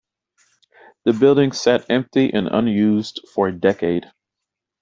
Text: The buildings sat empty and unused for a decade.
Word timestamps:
The 1.05 1.13
buildings 1.13 1.61
sat 1.61 1.85
empty 1.87 2.33
and 2.33 2.47
unused 2.47 3.19
for 3.31 3.49
a 3.49 3.53
decade. 3.55 4.11